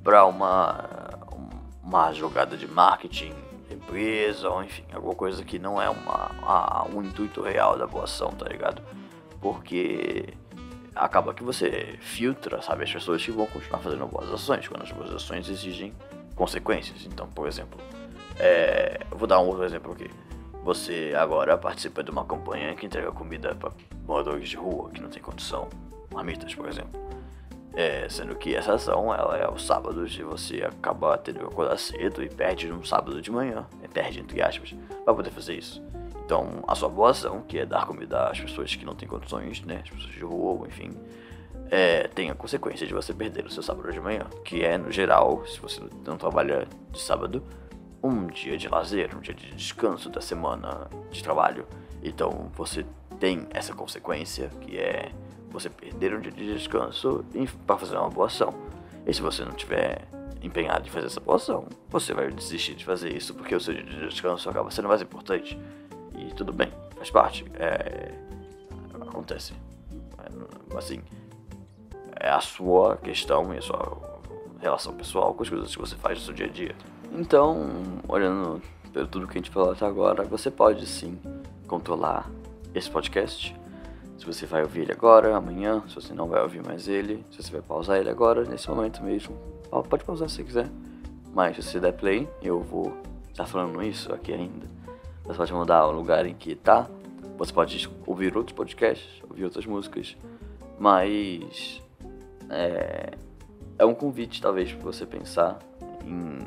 para 0.03 0.25
uma, 0.25 0.83
uma 1.81 2.11
jogada 2.11 2.57
de 2.57 2.67
marketing 2.67 3.33
empresa, 3.71 4.49
ou 4.49 4.63
enfim, 4.63 4.83
alguma 4.93 5.15
coisa 5.15 5.43
que 5.43 5.57
não 5.57 5.81
é 5.81 5.89
uma, 5.89 6.31
a, 6.41 6.85
um 6.93 7.01
intuito 7.01 7.41
real 7.41 7.77
da 7.77 7.87
boa 7.87 8.03
ação, 8.03 8.31
tá 8.31 8.47
ligado? 8.47 8.81
Porque 9.41 10.33
acaba 10.95 11.33
que 11.33 11.43
você 11.43 11.97
filtra, 11.99 12.61
sabe, 12.61 12.83
as 12.83 12.91
pessoas 12.91 13.23
que 13.23 13.31
vão 13.31 13.47
continuar 13.47 13.79
fazendo 13.79 14.05
boas 14.05 14.31
ações, 14.31 14.67
quando 14.67 14.83
as 14.83 14.91
boas 14.91 15.11
ações 15.11 15.49
exigem 15.49 15.93
consequências. 16.35 17.05
Então, 17.05 17.27
por 17.27 17.47
exemplo, 17.47 17.79
é, 18.37 19.01
vou 19.11 19.27
dar 19.27 19.39
um 19.39 19.47
outro 19.47 19.63
exemplo 19.63 19.91
aqui. 19.91 20.09
Você 20.63 21.13
agora 21.15 21.57
participa 21.57 22.03
de 22.03 22.09
uma 22.09 22.23
campanha 22.25 22.73
que 22.73 22.85
entrega 22.85 23.11
comida 23.11 23.53
para 23.53 23.71
moradores 24.07 24.47
de 24.47 24.55
rua 24.55 24.89
que 24.89 25.01
não 25.01 25.09
tem 25.09 25.21
condição, 25.21 25.67
marmitas, 26.11 26.55
por 26.55 26.67
exemplo. 26.67 27.01
É, 27.75 28.07
sendo 28.07 28.35
que 28.35 28.55
essa 28.55 28.73
ação 28.73 29.13
ela 29.13 29.35
é 29.35 29.45
aos 29.45 29.65
sábados 29.65 30.15
e 30.17 30.23
você 30.23 30.63
acaba 30.63 31.17
tendo 31.17 31.39
que 31.39 31.45
acordar 31.45 31.77
cedo 31.77 32.23
e 32.23 32.29
perde 32.29 32.71
um 32.71 32.83
sábado 32.83 33.19
de 33.19 33.31
manhã, 33.31 33.65
é, 33.81 33.87
perde 33.87 34.19
entre 34.19 34.41
aspas, 34.41 34.75
para 35.03 35.13
poder 35.13 35.31
fazer 35.31 35.55
isso. 35.55 35.81
Então, 36.23 36.63
a 36.67 36.75
sua 36.75 36.87
boa 36.87 37.09
ação, 37.09 37.41
que 37.41 37.57
é 37.59 37.65
dar 37.65 37.85
comida 37.85 38.29
às 38.29 38.39
pessoas 38.39 38.73
que 38.73 38.85
não 38.85 38.95
têm 38.95 39.07
condições, 39.07 39.61
né, 39.63 39.81
as 39.83 39.89
pessoas 39.89 40.13
de 40.13 40.23
rua, 40.23 40.67
enfim, 40.67 40.91
é, 41.69 42.07
tem 42.07 42.29
a 42.29 42.35
consequência 42.35 42.85
de 42.85 42.93
você 42.93 43.13
perder 43.13 43.45
o 43.45 43.49
seu 43.49 43.63
sábado 43.63 43.91
de 43.91 43.99
manhã, 43.99 44.27
que 44.45 44.63
é, 44.63 44.77
no 44.77 44.91
geral, 44.91 45.45
se 45.45 45.59
você 45.59 45.81
não 46.05 46.17
trabalha 46.17 46.67
de 46.91 47.01
sábado, 47.01 47.43
um 48.03 48.27
dia 48.27 48.57
de 48.57 48.67
lazer, 48.67 49.15
um 49.15 49.21
dia 49.21 49.33
de 49.33 49.55
descanso 49.55 50.09
da 50.09 50.21
semana 50.21 50.89
de 51.09 51.23
trabalho. 51.23 51.65
Então, 52.03 52.51
você 52.53 52.85
tem 53.19 53.47
essa 53.51 53.73
consequência, 53.73 54.49
que 54.61 54.77
é 54.77 55.11
você 55.49 55.69
perder 55.69 56.13
um 56.13 56.19
dia 56.19 56.31
de 56.31 56.53
descanso 56.53 57.23
para 57.65 57.77
fazer 57.77 57.95
uma 57.95 58.09
boa 58.09 58.27
ação. 58.27 58.53
E 59.07 59.13
se 59.13 59.21
você 59.21 59.45
não 59.45 59.53
tiver 59.53 60.05
empenhado 60.41 60.85
em 60.87 60.91
fazer 60.91 61.07
essa 61.07 61.21
boa 61.21 61.37
ação, 61.37 61.67
você 61.89 62.13
vai 62.13 62.29
desistir 62.29 62.75
de 62.75 62.83
fazer 62.83 63.15
isso 63.15 63.33
porque 63.33 63.55
o 63.55 63.59
seu 63.59 63.73
dia 63.73 63.83
de 63.83 64.09
descanso 64.09 64.49
acaba 64.49 64.69
sendo 64.69 64.89
mais 64.89 65.01
importante. 65.01 65.57
E 66.17 66.25
tudo 66.33 66.51
bem, 66.51 66.69
faz 66.95 67.09
parte. 67.09 67.45
É... 67.55 68.11
Acontece. 69.01 69.53
É, 70.19 70.77
assim, 70.77 71.01
é 72.23 72.29
a 72.29 72.39
sua 72.39 72.95
questão 72.95 73.53
e 73.53 73.57
a 73.57 73.61
sua 73.61 73.97
relação 74.61 74.93
pessoal 74.93 75.33
com 75.33 75.43
as 75.43 75.49
coisas 75.49 75.75
que 75.75 75.81
você 75.81 75.95
faz 75.97 76.17
no 76.19 76.25
seu 76.25 76.33
dia 76.33 76.45
a 76.45 76.49
dia. 76.49 76.75
Então, 77.11 77.69
olhando 78.07 78.61
pelo 78.93 79.07
tudo 79.07 79.27
que 79.27 79.37
a 79.37 79.41
gente 79.41 79.51
falou 79.51 79.73
até 79.73 79.85
agora, 79.85 80.23
você 80.23 80.49
pode 80.49 80.87
sim 80.87 81.19
controlar 81.67 82.31
esse 82.73 82.89
podcast. 82.89 83.53
Se 84.17 84.25
você 84.25 84.45
vai 84.45 84.61
ouvir 84.61 84.83
ele 84.83 84.93
agora, 84.93 85.35
amanhã, 85.35 85.83
se 85.89 85.95
você 85.95 86.13
não 86.13 86.29
vai 86.29 86.41
ouvir 86.41 86.65
mais 86.65 86.87
ele, 86.87 87.25
se 87.29 87.43
você 87.43 87.51
vai 87.51 87.61
pausar 87.61 87.97
ele 87.97 88.09
agora, 88.09 88.45
nesse 88.45 88.69
momento 88.69 89.03
mesmo, 89.03 89.37
pode 89.89 90.05
pausar 90.05 90.29
se 90.29 90.41
quiser. 90.45 90.69
Mas 91.33 91.57
se 91.57 91.63
você 91.63 91.79
der 91.81 91.91
play, 91.91 92.29
eu 92.41 92.61
vou 92.61 92.95
estar 93.29 93.45
falando 93.45 93.83
isso 93.83 94.13
aqui 94.13 94.31
ainda. 94.31 94.65
Você 95.25 95.37
pode 95.37 95.53
mudar 95.53 95.85
o 95.87 95.91
lugar 95.91 96.25
em 96.25 96.33
que 96.33 96.55
tá. 96.55 96.87
Você 97.37 97.51
pode 97.51 97.89
ouvir 98.07 98.37
outros 98.37 98.55
podcasts, 98.55 99.21
ouvir 99.29 99.43
outras 99.43 99.65
músicas. 99.65 100.15
Mas 100.79 101.82
é, 102.49 103.11
é 103.77 103.85
um 103.85 103.93
convite, 103.93 104.41
talvez, 104.41 104.71
para 104.71 104.83
você 104.83 105.05
pensar 105.05 105.59
em 106.05 106.39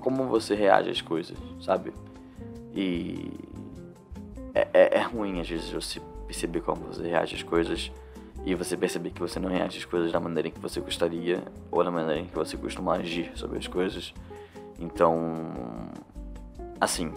como 0.00 0.26
você 0.26 0.54
reage 0.54 0.90
às 0.90 1.00
coisas, 1.00 1.36
sabe? 1.60 1.92
E 2.74 3.30
é, 4.54 4.68
é, 4.72 4.98
é, 4.98 5.02
ruim, 5.02 5.40
às 5.40 5.48
vezes, 5.48 5.70
você 5.70 6.00
perceber 6.26 6.60
como 6.60 6.82
você 6.82 7.02
reage 7.02 7.34
às 7.34 7.42
coisas 7.42 7.90
e 8.44 8.54
você 8.54 8.76
perceber 8.76 9.10
que 9.10 9.20
você 9.20 9.38
não 9.40 9.48
reage 9.48 9.78
às 9.78 9.84
coisas 9.84 10.12
da 10.12 10.20
maneira 10.20 10.48
em 10.48 10.50
que 10.50 10.60
você 10.60 10.80
gostaria 10.80 11.42
ou 11.70 11.82
da 11.82 11.90
maneira 11.90 12.20
em 12.20 12.26
que 12.26 12.34
você 12.34 12.56
costuma 12.56 12.94
agir 12.94 13.32
sobre 13.34 13.58
as 13.58 13.66
coisas. 13.66 14.14
Então, 14.78 15.90
assim, 16.80 17.12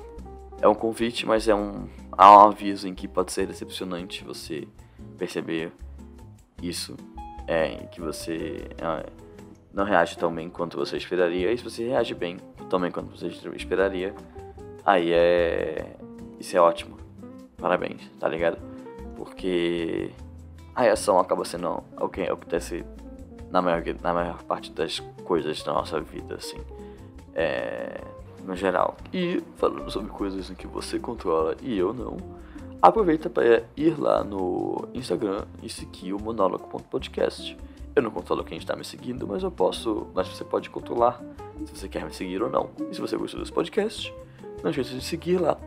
é 0.62 0.68
um 0.68 0.76
convite, 0.76 1.26
mas 1.26 1.48
é 1.48 1.56
um, 1.56 1.88
há 2.12 2.38
um 2.38 2.50
aviso 2.50 2.88
em 2.88 2.96
que 2.96 3.08
pode 3.08 3.32
ser 3.32 3.46
decepcionante 3.46 4.24
você 4.24 4.68
perceber 5.18 5.72
isso 6.62 6.96
é, 7.52 7.86
que 7.92 8.00
você 8.00 8.70
é, 8.78 9.06
não 9.74 9.84
reage 9.84 10.18
tão 10.18 10.34
bem 10.34 10.50
quanto 10.50 10.78
você 10.78 10.96
esperaria, 10.96 11.52
e 11.52 11.58
se 11.58 11.64
você 11.66 11.86
reage 11.86 12.16
bem 12.16 12.38
tão 12.70 12.80
bem 12.80 12.90
quanto 12.90 13.12
você 13.12 13.28
esperaria, 13.28 14.16
aí 14.86 15.12
é. 15.12 15.98
Isso 16.40 16.56
é 16.56 16.62
ótimo. 16.62 16.98
Parabéns, 17.58 18.10
tá 18.20 18.28
ligado? 18.30 18.58
Porque 19.18 20.12
a 20.74 20.82
reação 20.82 21.20
acaba 21.20 21.44
sendo 21.44 21.84
o 22.00 22.08
que 22.08 22.22
acontece 22.22 22.86
na 23.52 23.62
maior, 23.62 23.84
na 24.02 24.14
maior 24.14 24.42
parte 24.44 24.72
das 24.72 25.00
coisas 25.26 25.62
da 25.62 25.74
nossa 25.74 26.00
vida, 26.00 26.36
assim. 26.36 26.60
É, 27.36 28.00
no 28.46 28.56
geral. 28.56 28.96
E 29.14 29.44
falando 29.58 29.92
sobre 29.92 30.10
coisas 30.10 30.50
que 30.52 30.66
você 30.66 30.98
controla 30.98 31.56
e 31.62 31.78
eu 31.78 31.94
não 31.94 32.18
Aproveita 32.82 33.30
para 33.30 33.64
ir 33.78 34.00
lá 34.00 34.24
no 34.24 34.88
Instagram 34.92 35.46
e 35.62 35.70
seguir 35.70 36.14
o 36.14 36.20
monólogo.podcast. 36.20 37.56
Eu 37.96 38.02
não 38.02 38.10
controlo 38.10 38.44
quem 38.44 38.58
está 38.58 38.76
me 38.76 38.84
seguindo, 38.84 39.28
mas 39.28 39.44
eu 39.44 39.52
posso, 39.52 40.08
mas 40.16 40.28
você 40.28 40.44
pode 40.44 40.68
controlar 40.68 41.22
se 41.64 41.76
você 41.76 41.88
quer 41.88 42.04
me 42.04 42.12
seguir 42.12 42.42
ou 42.42 42.50
não. 42.50 42.72
E 42.90 42.96
se 42.96 43.00
você 43.00 43.16
gostou 43.16 43.40
desse 43.40 43.52
podcast, 43.52 44.12
não 44.64 44.72
esqueça 44.72 44.96
de 44.96 45.04
seguir 45.04 45.40
lá, 45.40 45.60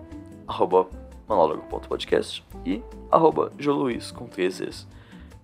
arroba 0.49 0.89
monólogo.podcast 1.29 2.45
e 2.67 2.83
arroba 3.13 3.53
joluiz 3.61 4.11
com 4.11 4.27
três 4.27 4.85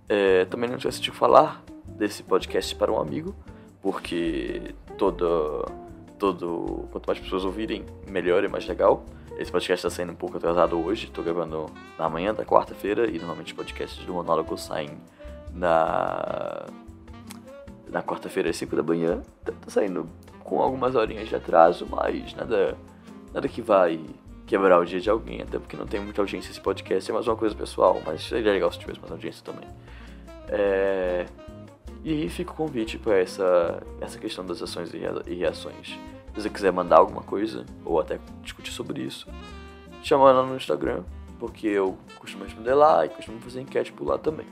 é, 0.09 0.45
Também 0.47 0.69
não 0.69 0.77
esqueça 0.77 1.01
de 1.01 1.13
falar 1.13 1.63
desse 1.87 2.25
podcast 2.25 2.75
para 2.75 2.91
um 2.91 2.99
amigo, 2.99 3.33
porque 3.81 4.75
toda, 4.99 5.25
todo, 6.19 6.89
quanto 6.91 7.07
mais 7.07 7.21
pessoas 7.21 7.45
ouvirem, 7.45 7.87
melhor 8.09 8.43
e 8.43 8.49
mais 8.49 8.67
legal. 8.67 9.05
Esse 9.41 9.51
podcast 9.51 9.87
está 9.87 9.97
saindo 9.97 10.13
um 10.13 10.17
pouco 10.17 10.37
atrasado 10.37 10.79
hoje, 10.79 11.07
estou 11.07 11.25
gravando 11.25 11.65
na 11.99 12.11
manhã 12.11 12.35
da 12.35 12.45
quarta-feira 12.45 13.09
e 13.09 13.17
normalmente 13.17 13.47
os 13.47 13.53
podcasts 13.55 14.05
do 14.05 14.13
monólogo 14.13 14.55
saem 14.59 14.91
na 15.55 16.67
na 17.89 18.03
quarta-feira 18.03 18.51
às 18.51 18.57
5 18.59 18.77
da 18.77 18.83
manhã. 18.83 19.23
Tá, 19.43 19.53
tá, 19.53 19.71
saindo 19.71 20.07
com 20.45 20.61
algumas 20.61 20.95
horinhas 20.95 21.27
de 21.27 21.35
atraso, 21.35 21.89
mas 21.91 22.35
nada 22.35 22.77
nada 23.33 23.49
que 23.49 23.63
vai 23.63 23.99
quebrar 24.47 24.79
o 24.79 24.85
dia 24.85 25.01
de 25.01 25.09
alguém, 25.09 25.41
até 25.41 25.59
porque 25.59 25.75
não 25.75 25.87
tem 25.87 26.01
muita 26.01 26.21
audiência 26.21 26.51
esse 26.51 26.61
podcast, 26.61 27.11
é 27.11 27.15
mais 27.15 27.27
uma 27.27 27.37
coisa 27.37 27.55
pessoal, 27.55 27.99
mas 28.05 28.23
seria 28.23 28.53
legal 28.53 28.71
se 28.71 28.79
tivesse 28.79 29.01
mais 29.01 29.11
audiência 29.11 29.43
também. 29.43 29.67
É... 30.49 31.25
E 32.05 32.29
fica 32.29 32.53
o 32.53 32.55
convite 32.55 32.99
para 32.99 33.17
essa, 33.17 33.83
essa 34.03 34.19
questão 34.19 34.45
das 34.45 34.61
ações 34.61 34.93
e 34.93 35.35
reações. 35.35 35.99
Se 36.35 36.43
você 36.43 36.51
quiser 36.51 36.73
mandar 36.73 36.99
alguma 36.99 37.23
coisa, 37.23 37.65
ou 37.85 38.01
até 38.01 38.19
discutir 38.43 38.73
sobre 38.73 39.03
isso, 39.03 39.27
chama 40.03 40.33
lá 40.33 40.43
no 40.45 40.57
Instagram, 40.57 41.03
porque 41.39 41.67
eu 41.67 41.97
costumo 42.19 42.45
responder 42.45 42.75
lá 42.75 43.05
e 43.05 43.09
costumo 43.09 43.41
fazer 43.41 43.61
enquete 43.61 43.93
por 43.93 44.07
lá 44.07 44.19
também. 44.19 44.47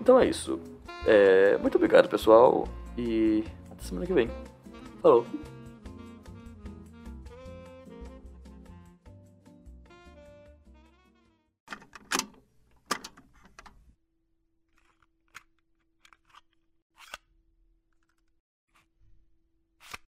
Então 0.00 0.18
é 0.18 0.26
isso. 0.26 0.60
É, 1.06 1.56
muito 1.58 1.76
obrigado, 1.76 2.08
pessoal, 2.08 2.68
e 2.96 3.44
até 3.70 3.82
semana 3.84 4.06
que 4.06 4.12
vem. 4.12 4.30
Falou! 5.00 5.24